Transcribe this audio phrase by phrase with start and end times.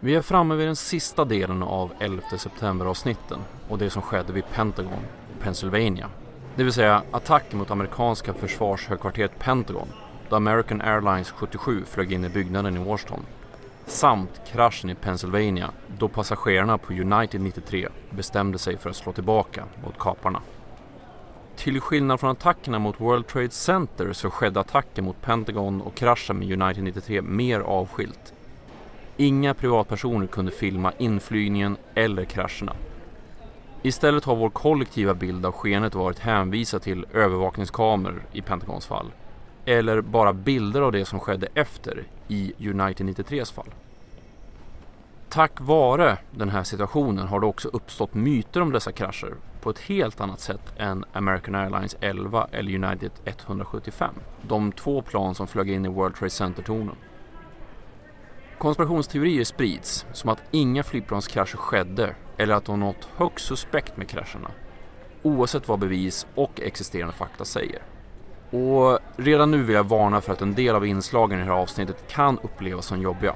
[0.00, 4.44] Vi är framme vid den sista delen av 11 september-avsnitten och det som skedde vid
[4.54, 5.02] Pentagon,
[5.40, 6.10] Pennsylvania.
[6.54, 9.88] Det vill säga attacken mot amerikanska försvarshögkvarteret Pentagon
[10.28, 13.20] då American Airlines 77 flög in i byggnaden i Washington.
[13.86, 19.64] Samt kraschen i Pennsylvania då passagerarna på United 93 bestämde sig för att slå tillbaka
[19.84, 20.42] mot kaparna.
[21.56, 26.38] Till skillnad från attackerna mot World Trade Center så skedde attacken mot Pentagon och kraschen
[26.38, 28.34] med United 93 mer avskilt.
[29.20, 32.76] Inga privatpersoner kunde filma inflygningen eller krascherna.
[33.82, 39.12] Istället har vår kollektiva bild av skenet varit hänvisad till övervakningskameror i Pentagons fall.
[39.64, 43.74] Eller bara bilder av det som skedde efter i United 93s fall.
[45.28, 49.78] Tack vare den här situationen har det också uppstått myter om dessa krascher på ett
[49.78, 54.14] helt annat sätt än American Airlines 11 eller United 175.
[54.42, 56.96] De två plan som flög in i World Trade Center-tornen.
[58.58, 64.08] Konspirationsteorier sprids som att inga flygplanskrascher skedde eller att det var något högst suspekt med
[64.08, 64.50] krascherna.
[65.22, 67.82] Oavsett vad bevis och existerande fakta säger.
[68.50, 71.58] Och redan nu vill jag varna för att en del av inslagen i det här
[71.58, 73.34] avsnittet kan upplevas som jobbiga.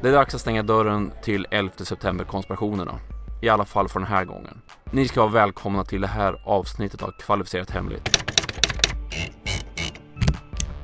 [0.00, 2.98] Det är dags att stänga dörren till 11 september-konspirationerna.
[3.42, 4.62] I alla fall för den här gången.
[4.90, 8.19] Ni ska vara välkomna till det här avsnittet av Kvalificerat Hemligt.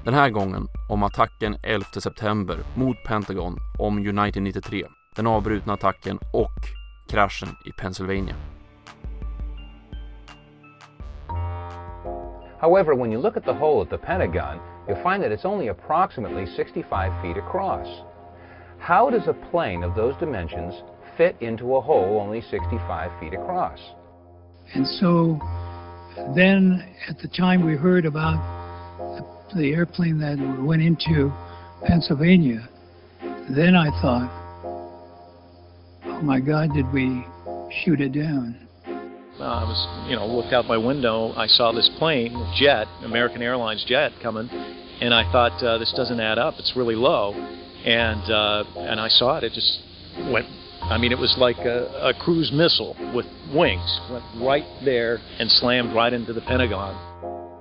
[0.06, 4.84] Den här gången om attacken 11 september mot Pentagon om United 93,
[5.16, 6.60] den avbrutna attacken och
[7.08, 8.34] kraschen i Pennsylvania.
[12.60, 15.68] However, when you look at the hole at the Pentagon, you'll find that it's only
[15.68, 17.88] approximately 65 feet across.
[18.78, 20.74] How does a plane of those dimensions
[21.16, 23.80] fit into a hole only 65 feet across?
[24.74, 25.40] And so
[26.36, 28.55] then at the time we heard about
[29.54, 31.32] the, airplane that went into
[31.86, 32.68] Pennsylvania,
[33.54, 34.30] then I thought,
[36.04, 37.24] oh my God, did we
[37.84, 38.66] shoot it down?
[39.38, 41.32] Uh, I was, you know, looked out my window.
[41.36, 46.20] I saw this plane, jet, American Airlines jet, coming, and I thought uh, this doesn't
[46.20, 46.54] add up.
[46.58, 47.34] It's really low,
[47.84, 49.44] and uh, and I saw it.
[49.44, 49.78] It just
[50.32, 50.46] went.
[50.82, 54.00] I mean, it was like a, a cruise missile with wings.
[54.10, 56.94] Went right there and slammed right into the Pentagon.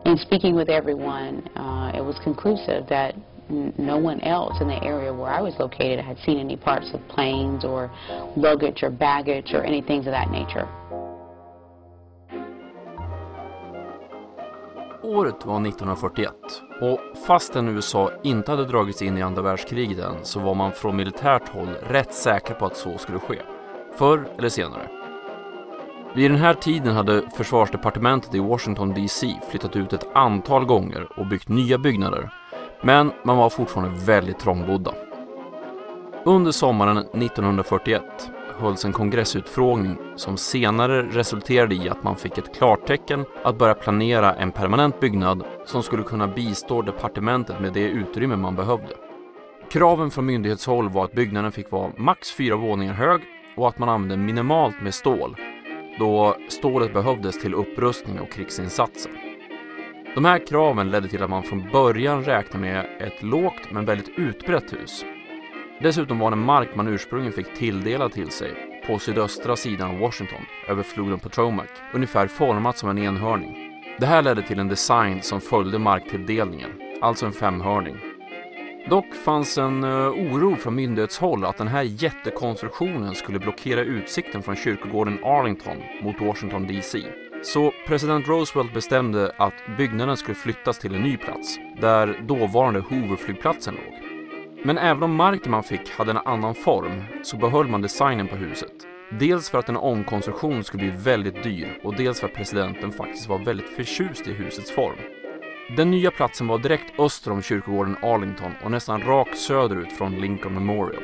[0.05, 3.15] In speaking with everyone, uh, it was conclusive that
[3.49, 6.93] n- no one else in the area where I was located had seen any parts
[6.93, 7.89] of planes or
[8.35, 10.67] luggage or baggage or anything of that nature.
[15.03, 16.31] Året var 1941
[16.81, 20.95] och fastän USA inte hade dragits in i andra världskriget än så var man från
[20.95, 23.37] militärt håll rätt säker på att så skulle ske.
[23.93, 25.04] Förr eller senare.
[26.15, 31.27] Vid den här tiden hade försvarsdepartementet i Washington DC flyttat ut ett antal gånger och
[31.27, 32.29] byggt nya byggnader.
[32.81, 34.93] Men man var fortfarande väldigt trångbodda.
[36.25, 38.01] Under sommaren 1941
[38.59, 44.33] hölls en kongressutfrågning som senare resulterade i att man fick ett klartecken att börja planera
[44.33, 48.93] en permanent byggnad som skulle kunna bistå departementet med det utrymme man behövde.
[49.71, 53.21] Kraven från myndighetshåll var att byggnaden fick vara max fyra våningar hög
[53.57, 55.35] och att man använde minimalt med stål,
[55.99, 59.11] då stålet behövdes till upprustning och krigsinsatser.
[60.15, 64.09] De här kraven ledde till att man från början räknade med ett lågt men väldigt
[64.17, 65.05] utbrett hus
[65.79, 70.45] Dessutom var den mark man ursprungligen fick tilldelad till sig på sydöstra sidan av Washington,
[70.67, 73.81] över floden Potomac, ungefär format som en enhörning.
[73.99, 78.14] Det här ledde till en design som följde marktilldelningen, alltså en femhörning.
[78.89, 84.55] Dock fanns en eh, oro från myndighetshåll att den här jättekonstruktionen skulle blockera utsikten från
[84.55, 87.03] kyrkogården Arlington mot Washington DC.
[87.43, 93.73] Så president Roosevelt bestämde att byggnaden skulle flyttas till en ny plats, där dåvarande Hooverflygplatsen
[93.75, 93.93] låg.
[94.65, 98.35] Men även om marken man fick hade en annan form så behöll man designen på
[98.35, 98.73] huset.
[99.19, 103.29] Dels för att en omkonstruktion skulle bli väldigt dyr och dels för att presidenten faktiskt
[103.29, 105.24] var väldigt förtjust i husets form.
[105.69, 110.53] Den nya platsen var direkt öster om kyrkogården Arlington och nästan rakt söderut från Lincoln
[110.53, 111.03] Memorial.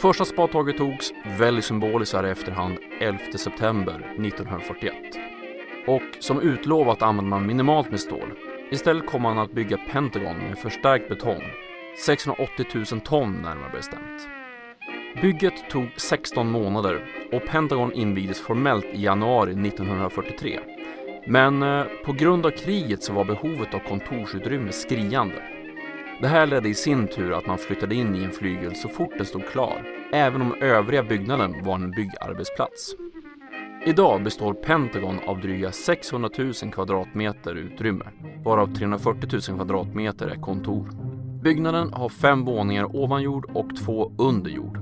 [0.00, 4.94] Första spadtaget togs, väldigt symboliskt här i efterhand, 11 september 1941.
[5.86, 8.32] Och som utlovat använde man minimalt med stål.
[8.70, 11.42] Istället kom man att bygga Pentagon med förstärkt betong
[12.06, 14.28] 680 000 ton närmare bestämt.
[15.22, 20.60] Bygget tog 16 månader och Pentagon invigdes formellt i januari 1943.
[21.28, 25.42] Men eh, på grund av kriget så var behovet av kontorsutrymme skriande.
[26.20, 29.12] Det här ledde i sin tur att man flyttade in i en flygel så fort
[29.16, 29.82] den stod klar,
[30.12, 32.94] även om övriga byggnaden var en byggarbetsplats.
[33.86, 38.04] Idag består Pentagon av dryga 600 000 kvadratmeter utrymme,
[38.44, 40.90] varav 340 000 kvadratmeter är kontor.
[41.42, 44.78] Byggnaden har fem våningar ovan jord och två under jord.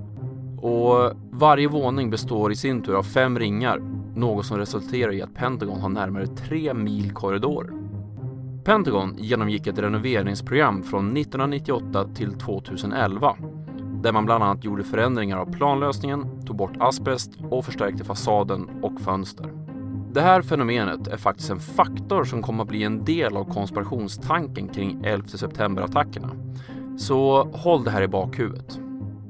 [0.60, 3.80] Och eh, varje våning består i sin tur av fem ringar,
[4.16, 7.72] något som resulterar i att Pentagon har närmare tre mil korridorer.
[8.64, 13.36] Pentagon genomgick ett renoveringsprogram från 1998 till 2011
[14.04, 19.00] där man bland annat gjorde förändringar av planlösningen, tog bort asbest och förstärkte fasaden och
[19.00, 19.52] fönster.
[20.12, 24.68] Det här fenomenet är faktiskt en faktor som kommer att bli en del av konspirationstanken
[24.68, 26.30] kring 11 september-attackerna.
[26.98, 28.78] Så håll det här i bakhuvudet.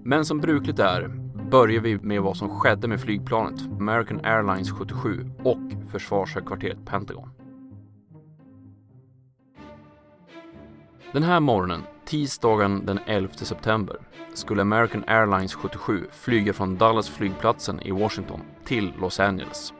[0.04, 1.23] Men som brukligt är
[1.54, 7.30] börjar vi med vad som skedde med flygplanet American Airlines 77 och försvarshögkvarteret Pentagon.
[11.12, 13.96] Den här morgonen, tisdagen den 11 september,
[14.32, 19.72] skulle American Airlines 77 flyga från Dallas flygplatsen i Washington till Los Angeles.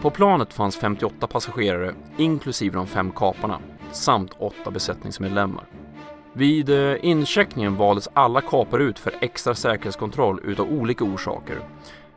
[0.00, 3.58] På planet fanns 58 passagerare, inklusive de fem kaparna,
[3.92, 5.66] samt åtta besättningsmedlemmar.
[6.32, 11.60] Vid eh, incheckningen valdes alla kapare ut för extra säkerhetskontroll utav olika orsaker.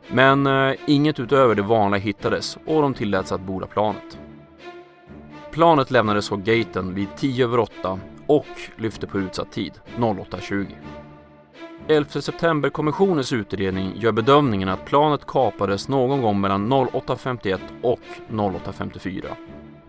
[0.08, 4.18] Men eh, inget utöver det vanliga hittades och de tilläts att borda planet.
[5.50, 8.46] Planet lämnades på gaten vid 10 över 8 och
[8.76, 10.66] lyfte på utsatt tid, 08.20.
[11.88, 19.24] 11 september-kommissionens utredning gör bedömningen att planet kapades någon gång mellan 08.51 och 08.54.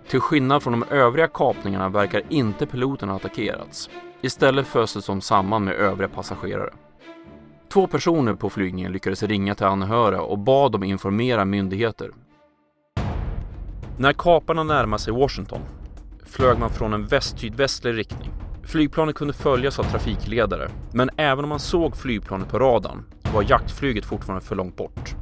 [0.07, 3.89] Till skillnad från de övriga kapningarna verkar inte piloten ha attackerats.
[4.21, 6.73] Istället föstes de samman med övriga passagerare.
[7.73, 12.11] Två personer på flygningen lyckades ringa till anhöriga och bad dem informera myndigheter.
[13.97, 15.61] När kaparna närmade sig Washington
[16.25, 18.29] flög man från en väst-sydvästlig riktning.
[18.63, 23.03] Flygplanet kunde följas av trafikledare, men även om man såg flygplanet på radarn
[23.33, 25.15] var jaktflyget fortfarande för långt bort.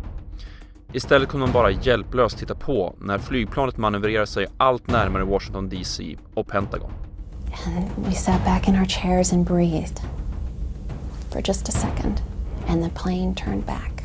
[0.94, 6.18] Istället kunde man bara hjälplöst titta på när flygplanet manövrerade sig allt närmare Washington DC
[6.34, 7.05] och Pentagon.
[7.66, 10.02] And we sat back in our chairs and breathed
[11.32, 12.22] for just a second,
[12.68, 14.04] and the plane turned back.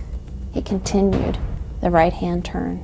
[0.52, 1.38] He continued
[1.81, 2.82] the right hand turn.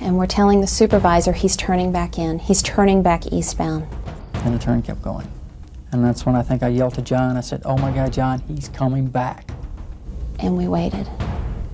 [0.00, 2.38] And we're telling the supervisor he's turning back in.
[2.38, 3.86] He's turning back eastbound.
[4.34, 5.26] And the turn kept going.
[5.90, 8.40] And that's when I think I yelled to John, I said, Oh my God, John,
[8.40, 9.50] he's coming back.
[10.38, 11.08] And we waited,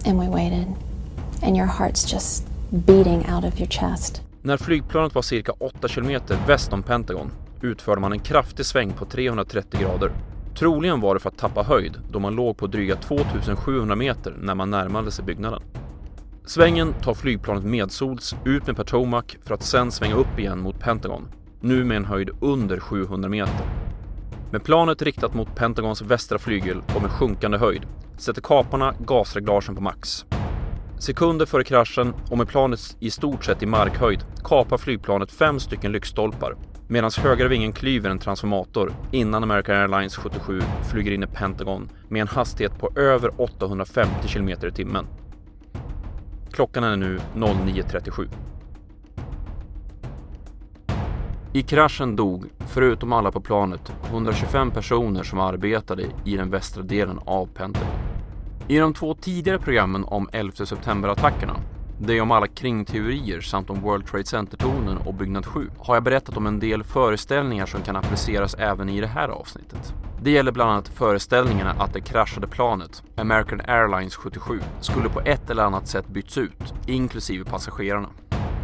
[0.05, 0.69] and we waited,
[1.43, 2.47] and your heart's just
[2.87, 4.23] beating out of your chest.
[4.43, 7.31] När flygplanet var cirka 8 kilometer väst om Pentagon
[7.63, 10.13] utförde man en kraftig sväng på 330 grader.
[10.59, 14.55] Troligen var det för att tappa höjd då man låg på dryga 2700 meter när
[14.55, 15.63] man närmade sig byggnaden.
[16.45, 21.29] Svängen tar flygplanet medsols ut med Potomac för att sen svänga upp igen mot Pentagon,
[21.61, 23.67] nu med en höjd under 700 meter.
[24.53, 27.87] Med planet riktat mot Pentagons västra flygel och med sjunkande höjd
[28.19, 30.25] sätter kaparna gasreglagen på max.
[30.99, 35.93] Sekunder före kraschen och med planet i stort sett i markhöjd kapar flygplanet fem stycken
[35.93, 36.57] lyktstolpar
[36.93, 40.61] medan högra vingen klyver en transformator innan American Airlines 77
[40.91, 45.07] flyger in i Pentagon med en hastighet på över 850 km i timmen.
[46.51, 48.29] Klockan är nu 09.37.
[51.53, 57.19] I kraschen dog, förutom alla på planet, 125 personer som arbetade i den västra delen
[57.25, 57.89] av Pentagon.
[58.69, 61.57] I de två tidigare programmen om 11 september-attackerna,
[62.07, 66.37] det om alla kringteorier samt om World Trade Center-tornen och byggnad 7, har jag berättat
[66.37, 69.95] om en del föreställningar som kan appliceras även i det här avsnittet.
[70.23, 75.51] Det gäller bland annat föreställningarna att det kraschade planet, American Airlines 77, skulle på ett
[75.51, 78.09] eller annat sätt bytts ut, inklusive passagerarna.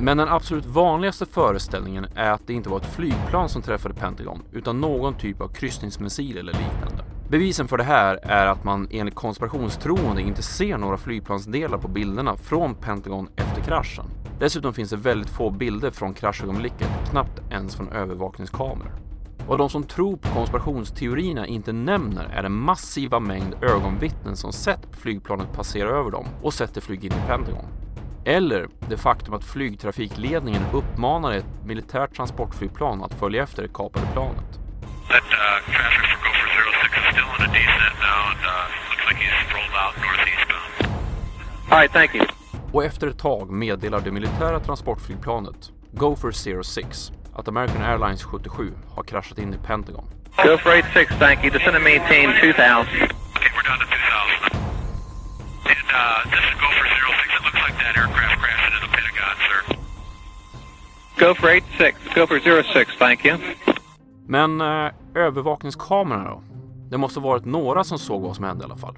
[0.01, 4.43] Men den absolut vanligaste föreställningen är att det inte var ett flygplan som träffade Pentagon
[4.53, 7.05] utan någon typ av kryssningsmissil eller liknande.
[7.31, 12.37] Bevisen för det här är att man enligt konspirationstroende inte ser några flygplansdelar på bilderna
[12.37, 14.05] från Pentagon efter kraschen.
[14.39, 18.93] Dessutom finns det väldigt få bilder från kraschögonblicket, knappt ens från övervakningskameror.
[19.49, 24.89] Vad de som tror på konspirationsteorierna inte nämner är den massiva mängd ögonvittnen som sett
[24.93, 27.67] flygplanet passera över dem och sett det flyga in i Pentagon.
[28.25, 34.61] Eller det faktum att flygtrafikledningen uppmanade ett militärt transportflygplan att följa efter det kapade planet.
[35.09, 36.08] That uh,
[37.39, 40.71] 06 is still in a descent now and uh, looks like he's rolled out northeastbound.
[41.71, 42.27] All right, thank you.
[42.73, 49.03] Och efter ett tag meddelar det militära transportflygplanet Gopher 06 att American Airlines 77 har
[49.03, 50.05] kraschat in i Pentagon.
[50.45, 51.51] Gopher 86, thank you.
[51.51, 52.45] Descend and maintain 2000.
[52.45, 54.59] Okay, we're down to 2000.
[55.65, 57.35] And uh, this is Gopher 06.
[57.39, 59.77] It looks like that aircraft crashed into the Pentagon, sir.
[61.17, 63.39] Gopher 86, Gopher 06, thank you.
[64.27, 66.43] Men eh, övervakningskamerorna då?
[66.91, 68.97] Det måste varit några som såg vad som hände i alla fall.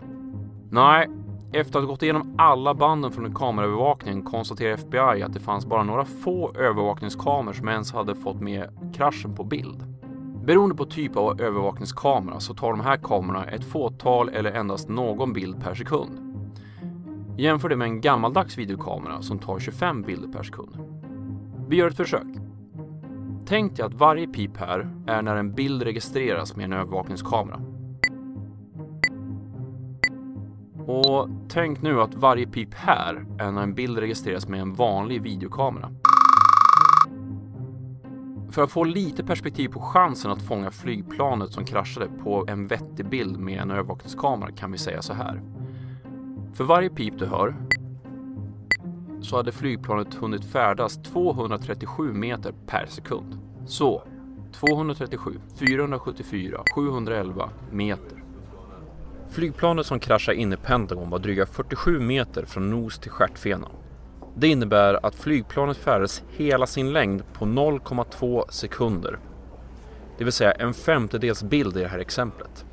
[0.70, 1.08] Nej,
[1.52, 5.82] efter att ha gått igenom alla banden från kameraövervakningen konstaterar FBI att det fanns bara
[5.82, 9.84] några få övervakningskameror som ens hade fått med kraschen på bild.
[10.44, 15.32] Beroende på typ av övervakningskamera så tar de här kamerorna ett fåtal eller endast någon
[15.32, 16.30] bild per sekund.
[17.38, 20.78] Jämför det med en gammaldags videokamera som tar 25 bilder per sekund.
[21.68, 22.26] Vi gör ett försök.
[23.46, 27.60] Tänk dig att varje pip här är när en bild registreras med en övervakningskamera.
[30.90, 35.22] Och tänk nu att varje pip här är när en bild registreras med en vanlig
[35.22, 35.90] videokamera.
[38.50, 43.08] För att få lite perspektiv på chansen att fånga flygplanet som kraschade på en vettig
[43.08, 45.42] bild med en övervakningskamera kan vi säga så här.
[46.54, 47.56] För varje pip du hör
[49.20, 53.38] så hade flygplanet hunnit färdas 237 meter per sekund.
[53.66, 54.02] Så
[54.52, 58.19] 237, 474, 711 meter.
[59.30, 63.68] Flygplanet som kraschade in i Pentagon var dryga 47 meter från nos till stjärtfena.
[64.36, 69.18] Det innebär att flygplanet färdades hela sin längd på 0,2 sekunder.
[70.18, 72.64] Det vill säga en femtedels bild i det här exemplet.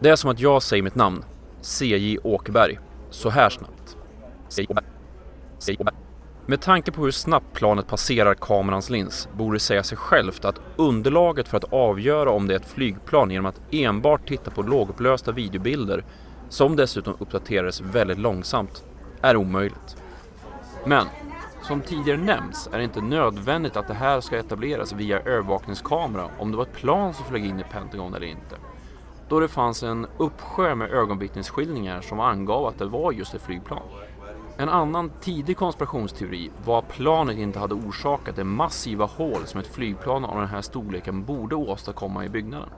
[0.00, 1.24] Det är som att jag säger mitt namn,
[1.60, 2.78] CJ Åkerberg,
[3.10, 3.96] så här snabbt.
[6.50, 10.60] Med tanke på hur snabbt planet passerar kamerans lins borde det säga sig självt att
[10.76, 15.32] underlaget för att avgöra om det är ett flygplan genom att enbart titta på lågupplösta
[15.32, 16.04] videobilder,
[16.48, 18.84] som dessutom uppdaterades väldigt långsamt,
[19.22, 19.96] är omöjligt.
[20.86, 21.06] Men
[21.62, 26.50] som tidigare nämnts är det inte nödvändigt att det här ska etableras via övervakningskamera om
[26.50, 28.56] det var ett plan som flög in i Pentagon eller inte.
[29.28, 33.82] Då det fanns en uppsjö med ögonvittnesskildringar som angav att det var just ett flygplan.
[34.60, 39.66] En annan tidig konspirationsteori var att planet inte hade orsakat det massiva hål som ett
[39.66, 42.68] flygplan av den här storleken borde åstadkomma i byggnaden.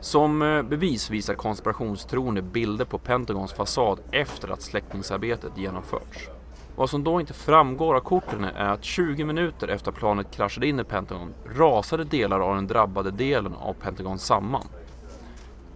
[0.00, 6.28] Som eh, bevis visar konspirationstroende bilder på Pentagons fasad efter att släckningsarbetet genomförts.
[6.76, 10.66] Vad som då inte framgår av korten är att 20 minuter efter att planet kraschade
[10.66, 14.64] in i Pentagon rasade delar av den drabbade delen av Pentagon samman.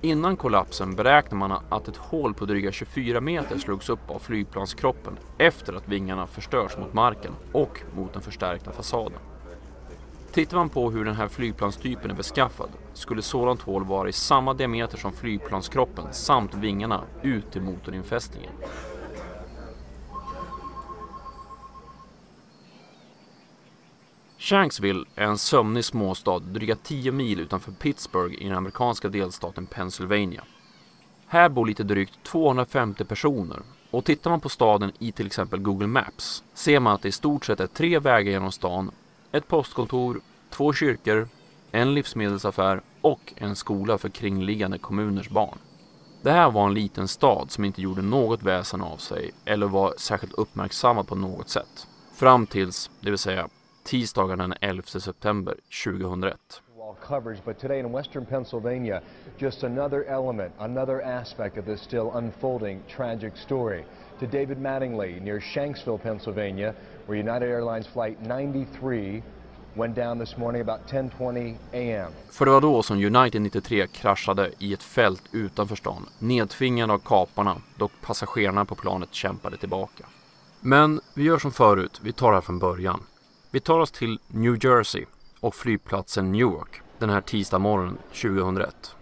[0.04, 5.18] Innan kollapsen beräknar man att ett hål på dryga 24 meter slogs upp av flygplanskroppen
[5.38, 9.18] efter att vingarna förstörts mot marken och mot den förstärkta fasaden.
[10.32, 14.54] Tittar man på hur den här flygplanstypen är beskaffad skulle sådant hål vara i samma
[14.54, 18.52] diameter som flygplanskroppen samt vingarna ut till motorinfästningen.
[24.45, 30.45] Shanksville är en sömnig småstad dryga 10 mil utanför Pittsburgh i den amerikanska delstaten Pennsylvania.
[31.27, 35.87] Här bor lite drygt 250 personer och tittar man på staden i till exempel Google
[35.87, 38.91] Maps ser man att det i stort sett är tre vägar genom stan,
[39.33, 40.21] ett postkontor,
[40.51, 41.29] två kyrkor,
[41.71, 45.59] en livsmedelsaffär och en skola för kringliggande kommuners barn.
[46.23, 49.95] Det här var en liten stad som inte gjorde något väsen av sig eller var
[49.99, 51.87] särskilt uppmärksammad på något sätt.
[52.15, 53.49] Fram tills, det vill säga
[53.85, 56.62] tisdagen den 11 september 2001.
[57.00, 59.03] coverage, but today in western Pennsylvania,
[59.38, 63.85] just another element, another aspect of this still unfolding tragic story.
[64.21, 66.75] To David Mattingly near Shanksville, Pennsylvania,
[67.07, 69.23] where United Airlines flight 93
[69.76, 72.12] went down this morning about 10:20 a.m.
[72.31, 76.99] För det var då som United 93 kraschade i ett fält utanför stan, nedtvingad av
[76.99, 80.05] kaparna, dock passagerarna på planet kämpade tillbaka.
[80.61, 83.00] Men vi gör som förut, vi tar det här från början.
[83.54, 85.04] Vi tar oss till New Jersey
[85.40, 88.96] och flygplatsen Newark den här tisdag morgonen 2001.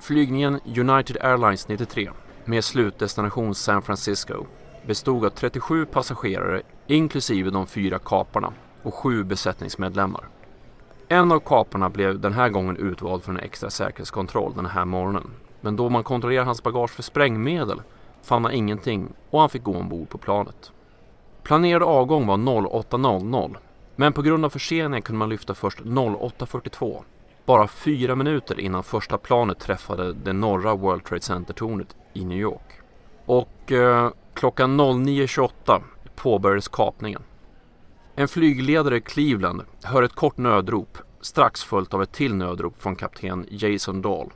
[0.00, 2.10] Flygningen United Airlines 93
[2.44, 4.46] med slutdestination San Francisco
[4.86, 8.52] bestod av 37 passagerare inklusive de fyra kaparna
[8.82, 10.28] och sju besättningsmedlemmar.
[11.08, 15.30] En av kaparna blev den här gången utvald för en extra säkerhetskontroll den här morgonen.
[15.60, 17.82] Men då man kontrollerade hans bagage för sprängmedel
[18.22, 20.72] fann man ingenting och han fick gå ombord på planet.
[21.42, 23.56] Planerad avgång var 08.00
[23.96, 27.02] men på grund av förseningen kunde man lyfta först 08.42.
[27.44, 32.80] Bara fyra minuter innan första planet träffade det norra World Trade Center-tornet i New York.
[33.26, 35.82] Och eh, klockan 09.28
[36.16, 37.22] påbörjades kapningen.
[38.14, 42.96] En flygledare i Cleveland hör ett kort nödrop strax följt av ett till nödrop från
[42.96, 44.30] kapten Jason Dahl.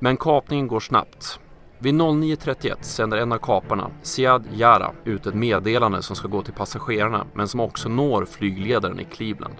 [0.00, 1.40] Men kapningen går snabbt.
[1.78, 6.54] Vid 09.31 sänder en av kaparna, Siad Yara, ut ett meddelande som ska gå till
[6.54, 9.54] passagerarna men som också når flygledaren i Cleveland.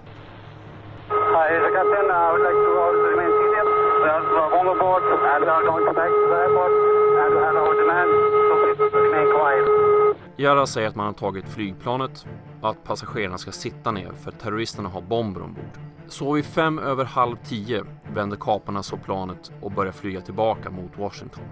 [10.37, 12.25] Yara säger att man har tagit flygplanet
[12.61, 15.79] och att passagerarna ska sitta ner för terroristerna har bomber ombord.
[16.09, 20.97] Så vid fem över halv tio vände kaparna så planet och började flyga tillbaka mot
[20.97, 21.43] Washington.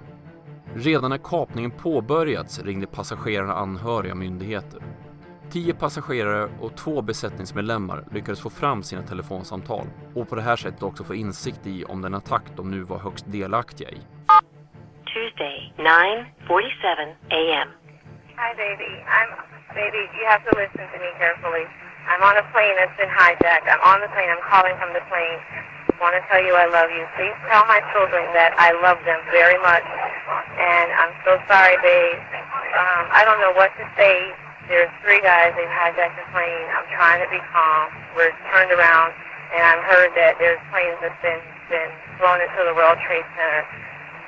[0.75, 4.81] Redan när kapningen påbörjats ringde passagerarna anhöriga myndigheter.
[5.49, 10.83] Tio passagerare och två besättningsmedlemmar lyckades få fram sina telefonsamtal och på det här sättet
[10.83, 14.01] också få insikt i om den attack de nu var högst delaktiga i.
[15.13, 17.69] Tuesday, 9:47 a.m.
[18.27, 18.91] Hi, baby.
[19.17, 20.03] I'm baby.
[20.17, 21.86] You have to listen to me carefully.
[22.07, 23.67] I'm on a plane that's been hijacked.
[23.67, 24.31] I'm on the plane.
[24.31, 25.39] I'm calling from the plane.
[25.91, 27.03] I want to tell you I love you.
[27.19, 29.83] Please tell my children that I love them very much.
[30.55, 32.19] And I'm so sorry, babe.
[32.77, 34.31] Um, I don't know what to say.
[34.71, 35.55] There's three guys.
[35.55, 36.65] They've hijacked the plane.
[36.75, 37.91] I'm trying to be calm.
[38.15, 39.15] We're turned around,
[39.55, 41.39] and I've heard that there's planes that's been
[41.71, 43.63] been flown into the World Trade Center.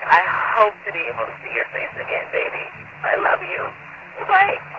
[0.07, 0.23] I
[0.55, 2.65] hope to be able to see your face again, baby.
[3.03, 3.67] I love you.
[4.27, 4.78] Bye.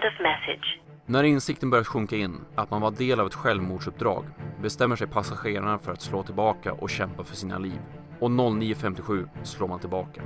[0.00, 0.80] End of message.
[1.06, 4.24] När insikten börjar sjunka in att man var del av ett självmordsuppdrag
[4.62, 7.80] bestämmer sig passagerarna för att slå tillbaka och kämpa för sina liv.
[8.20, 10.22] Och 09.57 slår man tillbaka.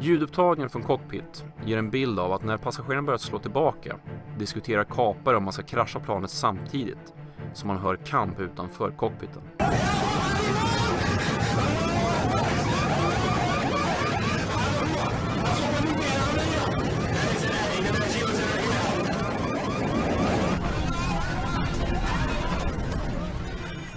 [0.00, 3.96] Ljudupptagningen från cockpit ger en bild av att när passagerarna börjar slå tillbaka
[4.38, 7.14] diskuterar kapare om man ska krascha planet samtidigt
[7.52, 9.42] som man hör kamp utanför cockpiten.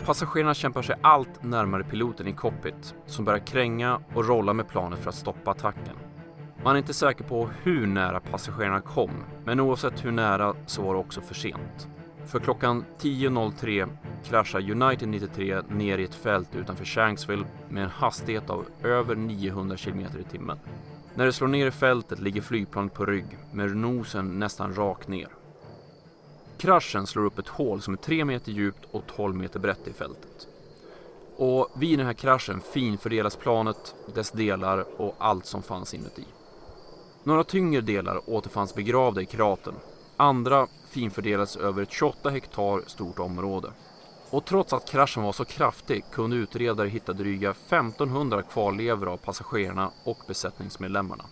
[0.06, 5.00] Passagerarna kämpar sig allt närmare piloten i cockpit som börjar kränga och rolla med planet
[5.00, 5.96] för att stoppa attacken.
[6.64, 9.12] Man är inte säker på hur nära passagerarna kom,
[9.46, 11.88] men oavsett hur nära så var det också för sent.
[12.26, 13.90] För klockan 10.03
[14.24, 19.78] kraschar United 93 ner i ett fält utanför Shanksville med en hastighet av över 900
[19.78, 20.60] km i timmen.
[21.16, 25.28] När det slår ner i fältet ligger flygplanet på rygg med nosen nästan rakt ner.
[26.66, 29.94] Kraschen slår upp ett hål som är 3 meter djupt och 12 meter brett i
[29.94, 30.48] fältet.
[31.38, 36.26] Och vid den här kraschen finfördelas planet, dess delar och allt som fanns inuti.
[37.24, 39.76] Några tyngre delar återfanns begravda i kratern.
[40.18, 43.72] Andra finfördelades över ett 28 hektar stort område.
[44.30, 49.92] Och trots att kraschen var så kraftig kunde utredare hitta dryga 1500 kvarlevor av passagerarna
[50.04, 51.26] och besättningsmedlemmarna.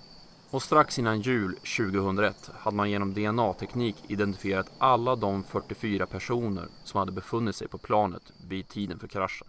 [0.53, 6.99] Och strax innan jul 2001 hade man genom DNA-teknik identifierat alla de 44 personer som
[6.99, 9.47] hade befunnit sig på planet vid tiden för kraschen.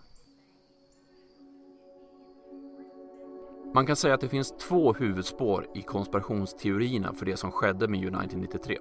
[3.75, 8.15] Man kan säga att det finns två huvudspår i konspirationsteorierna för det som skedde med
[8.15, 8.79] United 93.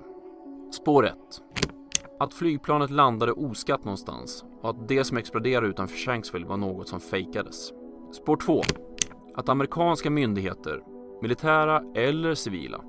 [0.72, 1.16] Spår 1.
[2.20, 7.00] Att flygplanet landade oskatt någonstans och att det som exploderade utanför Shanksville var något som
[7.00, 7.72] fejkades.
[8.14, 8.62] Spår 2.
[9.36, 10.93] Att amerikanska myndigheter,
[11.24, 12.82] militära eller civila,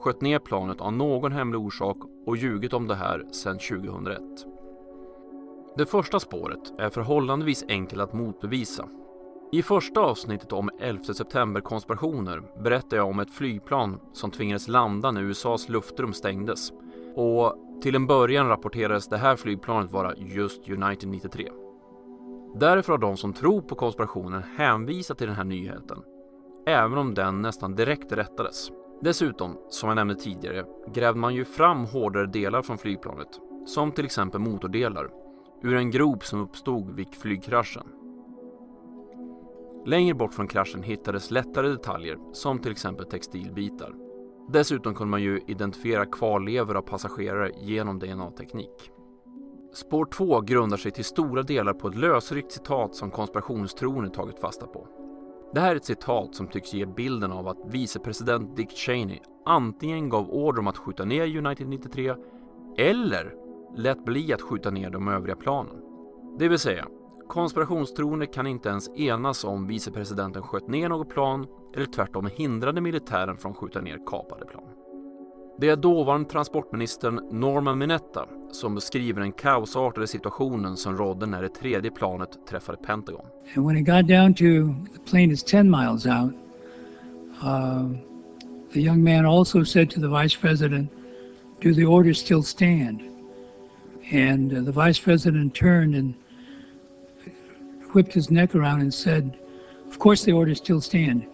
[0.00, 1.96] sköt ner planet av någon hemlig orsak
[2.26, 4.20] och ljugit om det här sedan 2001.
[5.76, 8.88] Det första spåret är förhållandevis enkelt att motbevisa
[9.52, 15.22] i första avsnittet om 11 september-konspirationer berättar jag om ett flygplan som tvingades landa när
[15.22, 16.72] USAs luftrum stängdes.
[17.14, 21.48] Och till en början rapporterades det här flygplanet vara just United 93.
[22.54, 26.02] Därför har de som tror på konspirationen hänvisat till den här nyheten,
[26.68, 28.70] även om den nästan direkt rättades.
[29.00, 33.28] Dessutom, som jag nämnde tidigare, grävde man ju fram hårdare delar från flygplanet,
[33.66, 35.08] som till exempel motordelar,
[35.62, 37.86] ur en grop som uppstod vid flygkraschen.
[39.86, 43.94] Längre bort från kraschen hittades lättare detaljer som till exempel textilbitar.
[44.48, 48.90] Dessutom kunde man ju identifiera kvarlevor av passagerare genom DNA-teknik.
[49.72, 54.66] Spår 2 grundar sig till stora delar på ett lösryckt citat som konspirationstroende tagit fasta
[54.66, 54.97] på.
[55.52, 60.08] Det här är ett citat som tycks ge bilden av att vicepresident Dick Cheney antingen
[60.08, 62.14] gav order om att skjuta ner United 93
[62.78, 63.34] eller
[63.76, 65.76] lät bli att skjuta ner de övriga planen.
[66.38, 66.86] Det vill säga,
[67.28, 73.36] Konspirationstroende kan inte ens enas om vicepresidenten sköt ner något plan eller tvärtom hindrade militären
[73.36, 74.77] från att skjuta ner kapade plan.
[75.60, 81.48] Det är dåvarande transportministern Norman Minetta som beskriver den kaosartade situationen som rådde när det
[81.48, 83.26] tredje planet träffade Pentagon.
[83.56, 84.44] And when it got down to
[84.92, 86.32] the plane is 10 miles out,
[87.42, 87.90] uh,
[88.72, 90.90] the young man also said to the vice president,
[91.60, 93.00] do the orders still stand?
[94.12, 96.14] And uh, the vice president turned and
[97.94, 99.38] whipped his neck around and said,
[99.90, 101.26] Of course the orders still stand.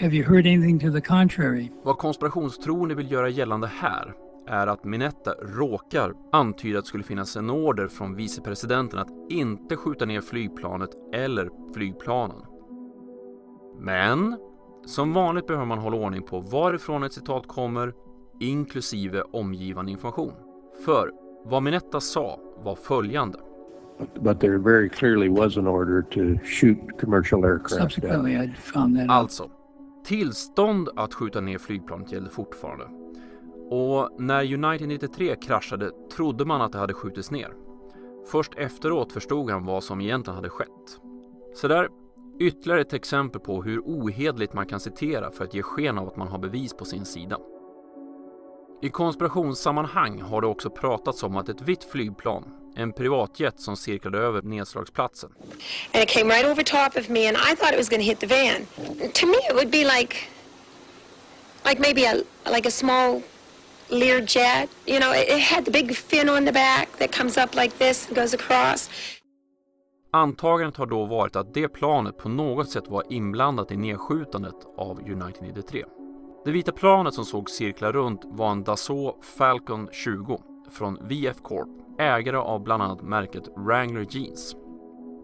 [0.00, 1.70] Have you heard anything to the contrary?
[1.82, 4.14] Vad konspirationstroende vill göra gällande här
[4.46, 9.76] är att Minetta råkar antyda att det skulle finnas en order från vicepresidenten att inte
[9.76, 12.36] skjuta ner flygplanet eller flygplanen.
[13.78, 14.36] Men
[14.86, 17.92] Som vanligt behöver man hålla ordning på varifrån ett citat kommer,
[18.40, 20.32] inklusive omgivande information.
[20.84, 21.10] För
[21.44, 23.38] vad Minetta sa var följande.
[24.20, 27.94] But there very clearly was an order to shoot commercial aircraft.
[27.94, 29.10] Subsequently, I found that out.
[29.10, 29.50] Alltså,
[30.04, 32.88] tillstånd att skjuta ner flygplanet gällde fortfarande.
[33.70, 37.54] Och när United 93 kraschade trodde man att det hade skjutits ner.
[38.30, 41.00] Först efteråt förstod han vad som egentligen hade skett.
[41.54, 41.88] Så där,
[42.38, 46.16] ytterligare ett exempel på hur ohedligt man kan citera för att ge sken av att
[46.16, 47.38] man har bevis på sin sida.
[48.84, 52.44] I konspirationssammanhang har det också pratats om att ett vitt flygplan,
[52.76, 55.30] en privatjet som cirklade över nedslagsplatsen,
[55.94, 58.06] and it came right over top of me and I thought it was going to
[58.06, 58.66] hit the van.
[59.12, 60.16] To me it would be like
[61.64, 62.14] like maybe a
[62.54, 63.22] like a small
[63.88, 64.68] Learjet.
[64.86, 68.08] You know, it, had the big fin on the back that comes up like this
[68.08, 68.90] and goes across.
[70.12, 75.00] Antagandet har då varit att det planet på något sätt var inblandat i nedskjutandet av
[75.00, 75.84] United 93.
[76.44, 81.68] Det vita planet som såg cirkla runt var en Dassault Falcon 20 från VF Corp,
[81.98, 84.56] ägare av bland annat märket Wrangler Jeans.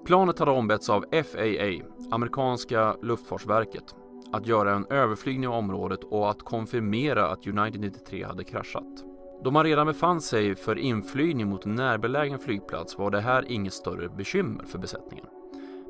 [0.06, 3.94] Planet hade ombetts av FAA, amerikanska luftfartsverket,
[4.32, 9.04] att göra en överflygning av området och att konfirmera att United 93 hade kraschat.
[9.44, 13.72] Då man redan befann sig för inflygning mot en närbelägen flygplats var det här inget
[13.72, 15.26] större bekymmer för besättningen.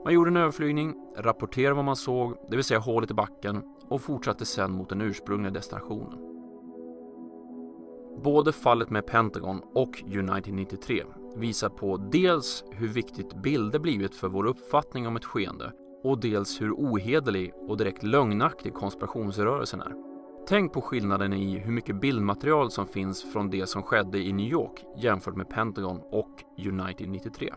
[0.05, 4.01] Man gjorde en överflygning, rapporterade vad man såg, det vill säga hålet i backen, och
[4.01, 6.18] fortsatte sedan mot den ursprungliga destinationen.
[8.24, 11.03] Både fallet med Pentagon och United 93
[11.37, 15.72] visar på dels hur viktigt bilder blivit för vår uppfattning om ett skeende
[16.05, 19.92] och dels hur ohederlig och direkt lögnaktig konspirationsrörelsen är.
[20.48, 24.46] Tänk på skillnaden i hur mycket bildmaterial som finns från det som skedde i New
[24.46, 27.53] York jämfört med Pentagon och United 93.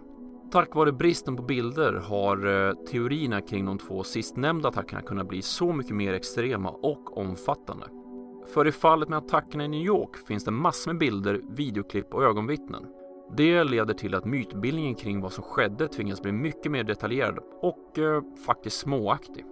[0.51, 5.41] Tack vare bristen på bilder har eh, teorierna kring de två sistnämnda attackerna kunnat bli
[5.41, 7.85] så mycket mer extrema och omfattande.
[8.53, 12.23] För i fallet med attackerna i New York finns det massor med bilder, videoklipp och
[12.23, 12.85] ögonvittnen.
[13.37, 17.99] Det leder till att mytbildningen kring vad som skedde tvingas bli mycket mer detaljerad och
[17.99, 19.45] eh, faktiskt småaktig.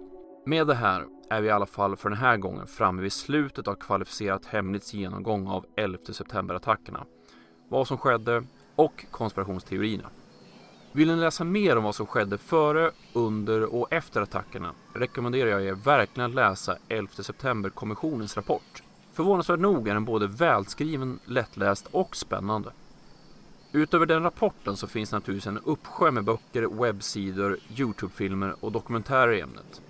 [0.46, 3.68] Med det här är vi i alla fall för den här gången framme vid slutet
[3.68, 7.06] av kvalificerat hemligt genomgång av 11 september-attackerna,
[7.68, 8.42] vad som skedde
[8.76, 10.10] och konspirationsteorierna.
[10.92, 15.64] Vill ni läsa mer om vad som skedde före, under och efter attackerna rekommenderar jag
[15.64, 18.82] er verkligen att läsa 11 september-kommissionens rapport.
[19.12, 22.72] Förvånansvärt nog är den både välskriven, lättläst och spännande.
[23.72, 29.40] Utöver den rapporten så finns naturligtvis en uppsjö med böcker, webbsidor, Youtube-filmer och dokumentärer i
[29.40, 29.82] ämnet.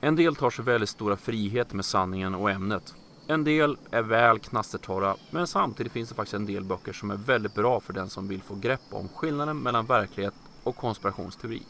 [0.00, 2.94] En del tar sig väldigt stora friheter med sanningen och ämnet.
[3.28, 7.16] En del är väl knastertorra, men samtidigt finns det faktiskt en del böcker som är
[7.16, 11.62] väldigt bra för den som vill få grepp om skillnaden mellan verklighet och konspirationsteori.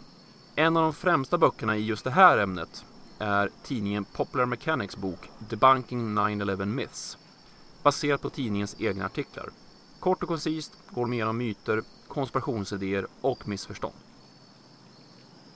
[0.54, 2.84] En av de främsta böckerna i just det här ämnet
[3.18, 7.18] är tidningen Popular Mechanics bok Debunking 9-11 Myths,
[7.82, 9.48] baserat på tidningens egna artiklar.
[10.00, 13.94] Kort och koncist går de igenom myter, konspirationsidéer och missförstånd.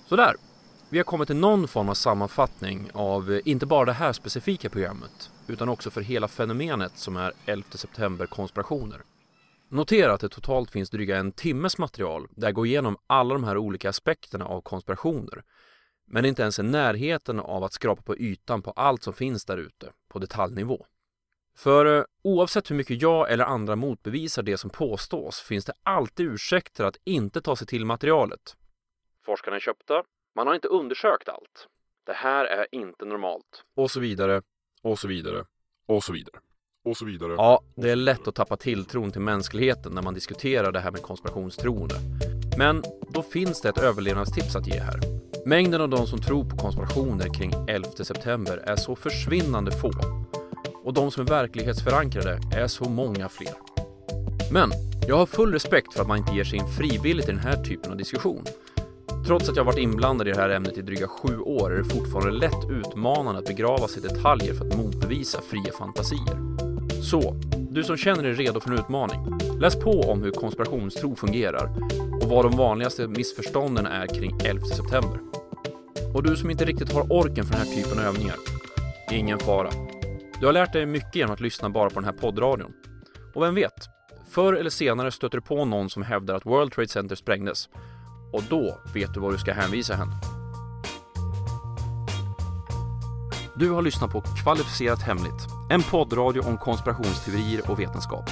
[0.07, 0.37] Sådär,
[0.91, 4.71] vi har kommit till någon form av sammanfattning av eh, inte bara det här specifika
[4.71, 9.03] programmet utan också för hela fenomenet som är 11 september konspirationer.
[9.69, 13.45] Notera att det totalt finns dryga en timmes material där jag går igenom alla de
[13.45, 15.43] här olika aspekterna av konspirationer.
[16.07, 19.59] Men inte ens i närheten av att skrapa på ytan på allt som finns där
[19.59, 20.87] ute på detaljnivå.
[21.57, 26.27] För eh, oavsett hur mycket jag eller andra motbevisar det som påstås finns det alltid
[26.27, 28.57] ursäkter att inte ta sig till materialet.
[29.25, 30.03] Forskarna är köpta,
[30.35, 31.69] man har inte undersökt allt.
[32.07, 33.65] Det här är inte normalt.
[33.77, 34.43] Och så vidare,
[34.83, 35.45] och så vidare,
[35.87, 36.41] och så vidare.
[36.85, 37.33] Och så vidare.
[37.33, 41.03] Ja, det är lätt att tappa tilltron till mänskligheten när man diskuterar det här med
[41.03, 41.95] konspirationstroende.
[42.59, 45.01] Men då finns det ett överlevnadstips att ge här.
[45.47, 49.91] Mängden av de som tror på konspirationer kring 11 september är så försvinnande få.
[50.85, 53.55] Och de som är verklighetsförankrade är så många fler.
[54.53, 54.71] Men
[55.09, 57.65] jag har full respekt för att man inte ger sig in frivilligt i den här
[57.65, 58.45] typen av diskussion.
[59.27, 61.85] Trots att jag varit inblandad i det här ämnet i dryga sju år är det
[61.85, 66.37] fortfarande lätt utmanande att begrava sig i detaljer för att motbevisa fria fantasier.
[67.03, 67.35] Så,
[67.71, 71.71] du som känner dig redo för en utmaning, läs på om hur konspirationstro fungerar
[72.23, 75.19] och vad de vanligaste missförstånden är kring 11 september.
[76.15, 78.37] Och du som inte riktigt har orken för den här typen av övningar,
[79.13, 79.71] ingen fara.
[80.41, 82.73] Du har lärt dig mycket genom att lyssna bara på den här poddradion.
[83.35, 83.89] Och vem vet,
[84.31, 87.69] förr eller senare stöter du på någon som hävdar att World Trade Center sprängdes
[88.33, 90.13] och då vet du var du ska hänvisa henne.
[93.57, 98.31] Du har lyssnat på Kvalificerat Hemligt, en poddradio om konspirationsteorier och vetenskap.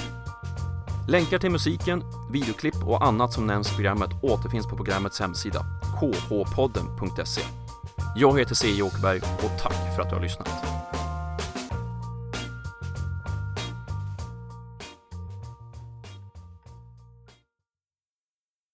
[1.09, 5.65] Länkar till musiken, videoklipp och annat som nämns i programmet återfinns på programmets hemsida,
[5.99, 7.43] khpodden.se.
[8.17, 8.83] Jag heter C.
[8.83, 10.78] Åkerberg och tack för att du har lyssnat.